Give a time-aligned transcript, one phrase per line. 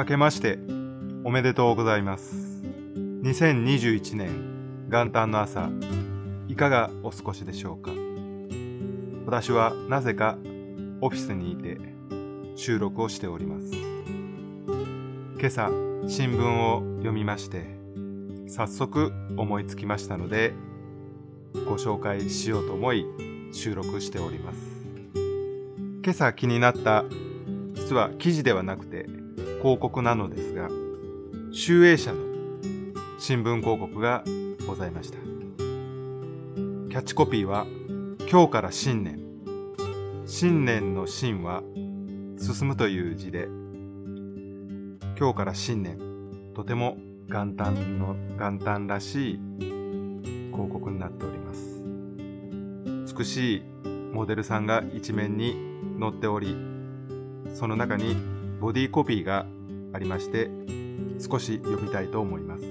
[0.00, 0.58] 明けまして
[1.24, 2.34] おめでとうございます。
[3.22, 5.68] 2021年元旦の朝、
[6.48, 7.90] いかがお過ごしでしょうか？
[9.26, 10.38] 私はなぜか
[11.02, 11.76] オフィスにいて
[12.56, 13.72] 収録をしております。
[15.38, 15.68] 今朝
[16.08, 17.66] 新聞を読みまして、
[18.48, 20.54] 早速思いつきましたので、
[21.66, 23.04] ご紹介しようと思い
[23.52, 24.58] 収録しております。
[26.02, 27.04] 今朝気になった
[27.74, 29.19] 実は記事ではなくて
[29.60, 30.68] 広告なのですが、
[31.52, 32.18] 集英社の
[33.18, 34.24] 新聞広告が
[34.66, 35.18] ございました。
[35.18, 37.66] キャッチコピーは、
[38.30, 39.20] 今日から新年。
[40.24, 41.62] 新年の新は、
[42.38, 43.48] 進むという字で、
[45.18, 45.98] 今日から新年。
[46.54, 46.96] とても
[47.28, 49.40] 元旦の、元旦らしい
[50.52, 51.84] 広告になっております。
[53.14, 53.62] 美しい
[54.14, 55.54] モデルさんが一面に
[56.00, 56.56] 載っており、
[57.52, 58.16] その中に
[58.60, 59.46] ボディコピーが
[59.94, 60.50] ありまして、
[61.18, 62.64] 少し読みたいと思います。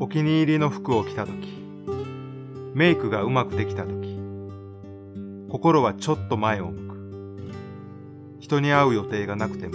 [0.00, 1.46] お気に入りの服を着たとき、
[2.74, 4.18] メイクがうまくできたとき、
[5.48, 6.92] 心はちょっと前を向く。
[8.40, 9.74] 人に会う予定がなくても、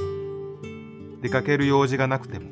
[1.21, 2.51] 出かける用事がなくても、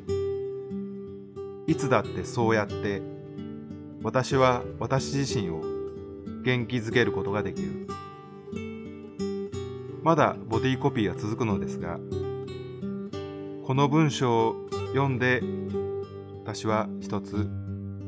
[1.66, 3.02] いつだってそうやって、
[4.02, 5.60] 私は私自身を
[6.42, 7.88] 元気づけることができる。
[10.06, 11.98] まだボディコピーが続くのですが、
[13.66, 14.54] この文章を
[14.92, 15.42] 読んで、
[16.44, 17.48] 私は一つ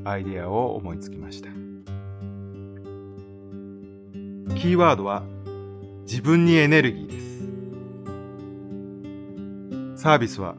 [0.05, 1.49] アイデアを思いつきました。
[4.55, 5.25] キーワードは
[6.03, 7.19] 自分にエネルギーで
[9.97, 10.01] す。
[10.01, 10.55] サービスは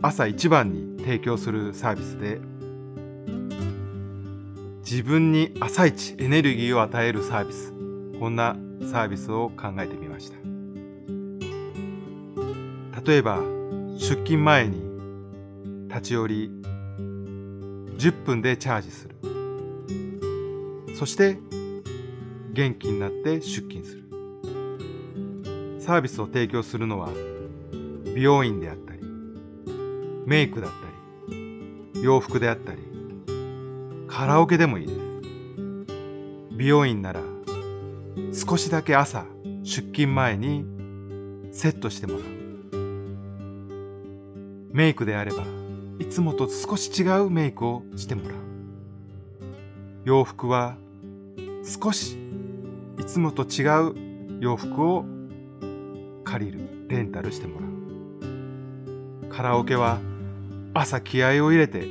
[0.00, 2.40] 朝一番に提供するサービスで、
[4.78, 7.74] 自分に朝一エネルギーを与えるサービス。
[8.18, 8.56] こんな
[8.90, 10.03] サービスを考えてみ
[13.06, 13.42] 例えば、
[13.98, 14.82] 出勤前に
[15.88, 16.50] 立ち寄り
[17.98, 19.14] 10分でチャージする。
[20.96, 21.38] そして
[22.52, 24.04] 元気になって出勤する。
[25.80, 27.10] サービスを提供するのは
[28.14, 29.00] 美容院であったり、
[30.24, 30.76] メイクだった
[31.30, 32.78] り、洋服であったり、
[34.08, 35.00] カラオケでもいいです。
[36.52, 37.20] 美容院なら
[38.32, 39.26] 少しだけ朝
[39.62, 40.64] 出勤前に
[41.52, 42.43] セットしてもらう。
[44.74, 45.44] メイクであれば、
[46.00, 48.38] いつもと少し違うメイクをしてもらう。
[50.04, 50.76] 洋服は、
[51.62, 52.18] 少し
[52.98, 53.94] いつもと違う
[54.40, 55.04] 洋服を
[56.24, 56.58] 借りる、
[56.88, 57.66] レンタルしてもら
[59.28, 59.28] う。
[59.28, 60.00] カラオケは、
[60.74, 61.86] 朝気合を入れて、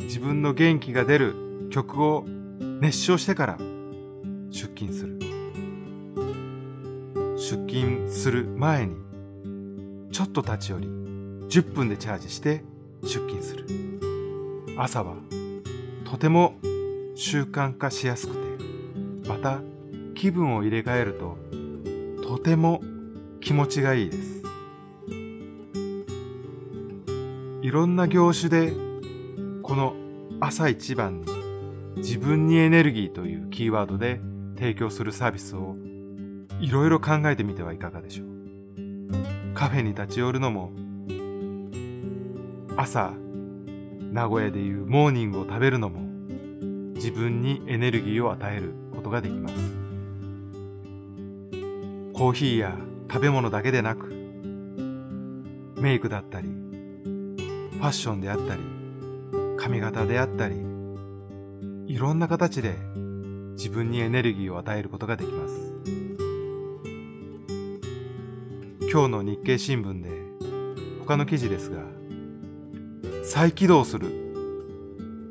[0.00, 2.26] 自分の元気が出る曲を
[2.82, 3.58] 熱唱してから
[4.50, 5.18] 出勤する。
[7.38, 8.96] 出勤する前に、
[10.12, 11.07] ちょっと立ち寄り、
[11.48, 12.62] 10分でチャージして
[13.02, 13.66] 出勤する。
[14.76, 15.16] 朝は
[16.04, 16.54] とても
[17.14, 19.60] 習慣化しやすくて、また
[20.14, 21.36] 気分を入れ替えると
[22.22, 22.82] とても
[23.40, 24.42] 気持ちがいいです。
[27.62, 28.72] いろんな業種で
[29.62, 29.94] この
[30.40, 31.26] 朝一番に
[31.96, 34.20] 自分にエネルギーというキーワードで
[34.56, 35.76] 提供するサービスを
[36.60, 38.28] いろいろ考えてみてはいかがでしょう。
[39.54, 40.70] カフェに立ち寄るのも
[42.80, 43.12] 朝、
[44.12, 45.98] 名古屋でいうモーニングを食べるのも
[46.94, 49.54] 自分にエネルギーを与えることができます。
[52.12, 52.78] コーヒーや
[53.10, 54.06] 食べ物だけでなく、
[55.80, 58.62] メイクだったり、ファッションであったり、
[59.56, 60.54] 髪型であったり、
[61.88, 62.76] いろんな形で
[63.56, 65.74] 自分にエネルギーを与えることができます。
[68.88, 70.10] 今日の日経新聞で
[71.00, 71.97] 他の記事ですが、
[73.30, 74.08] 再起動する。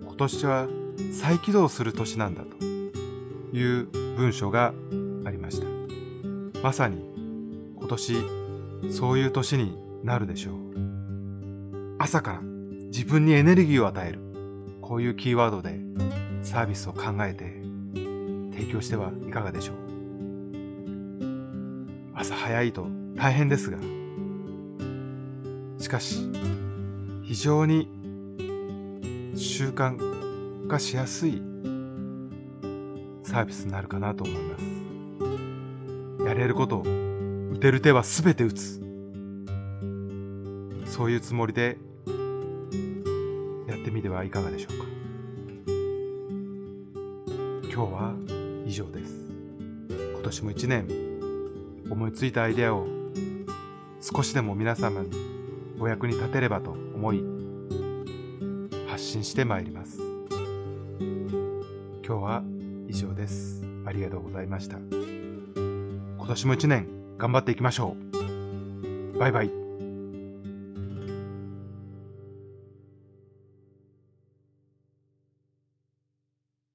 [0.03, 0.67] 今年は
[1.11, 2.63] 再起動する年なんだと
[3.57, 4.71] いう文章が
[5.25, 5.65] ありました。
[6.61, 7.03] まさに
[7.75, 8.17] 今年
[8.91, 10.53] そういう年になるでしょう。
[11.97, 14.19] 朝から自分にエネルギーを与える。
[14.79, 15.79] こういうキーワードで
[16.43, 17.63] サービスを考えて
[18.55, 19.75] 提供してはいかがでしょう。
[22.13, 22.85] 朝早いと
[23.15, 23.79] 大変ですが、
[25.79, 26.29] しかし
[27.27, 27.89] 非常に
[29.35, 31.41] 習慣化しやすい
[33.21, 36.23] サービスになるかなと思います。
[36.25, 36.83] やれることを
[37.51, 38.79] 打てる手はすべて打つ。
[40.85, 41.77] そういうつもりで
[43.67, 44.85] やってみてはいかがでしょうか。
[47.63, 48.15] 今日は
[48.65, 49.13] 以上です。
[49.89, 50.87] 今年も一年
[51.89, 52.87] 思いついたアイデアを
[53.99, 55.36] 少しでも皆様に
[55.79, 57.23] お役に立てればと思い
[58.87, 59.99] 発信してまいります。
[62.05, 62.43] 今日は
[62.87, 63.63] 以上です。
[63.85, 64.77] ありがとうございました。
[64.77, 66.87] 今年も一年
[67.17, 69.19] 頑張っていきましょう。
[69.19, 69.66] バイバイ。